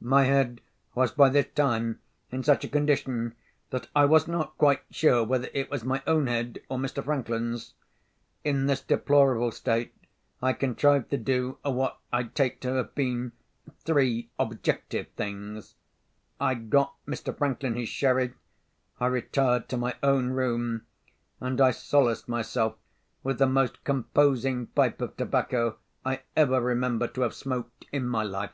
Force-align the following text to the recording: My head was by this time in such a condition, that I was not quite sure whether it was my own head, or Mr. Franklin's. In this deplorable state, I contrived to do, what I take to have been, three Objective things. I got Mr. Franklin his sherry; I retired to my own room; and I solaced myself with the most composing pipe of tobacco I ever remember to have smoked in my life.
My 0.00 0.26
head 0.26 0.60
was 0.94 1.10
by 1.10 1.28
this 1.28 1.48
time 1.56 1.98
in 2.30 2.44
such 2.44 2.62
a 2.64 2.68
condition, 2.68 3.34
that 3.70 3.88
I 3.96 4.04
was 4.04 4.28
not 4.28 4.56
quite 4.58 4.82
sure 4.92 5.24
whether 5.24 5.48
it 5.52 5.68
was 5.72 5.82
my 5.82 6.04
own 6.06 6.28
head, 6.28 6.60
or 6.68 6.78
Mr. 6.78 7.02
Franklin's. 7.04 7.74
In 8.44 8.66
this 8.66 8.80
deplorable 8.80 9.50
state, 9.50 9.92
I 10.40 10.52
contrived 10.52 11.10
to 11.10 11.16
do, 11.18 11.58
what 11.64 11.98
I 12.12 12.22
take 12.22 12.60
to 12.60 12.74
have 12.74 12.94
been, 12.94 13.32
three 13.80 14.30
Objective 14.38 15.08
things. 15.16 15.74
I 16.38 16.54
got 16.54 16.94
Mr. 17.04 17.36
Franklin 17.36 17.74
his 17.74 17.88
sherry; 17.88 18.34
I 19.00 19.06
retired 19.08 19.68
to 19.70 19.76
my 19.76 19.96
own 20.00 20.28
room; 20.28 20.86
and 21.40 21.60
I 21.60 21.72
solaced 21.72 22.28
myself 22.28 22.76
with 23.24 23.38
the 23.38 23.48
most 23.48 23.82
composing 23.82 24.68
pipe 24.68 25.00
of 25.00 25.16
tobacco 25.16 25.76
I 26.04 26.22
ever 26.36 26.60
remember 26.60 27.08
to 27.08 27.22
have 27.22 27.34
smoked 27.34 27.86
in 27.90 28.06
my 28.06 28.22
life. 28.22 28.52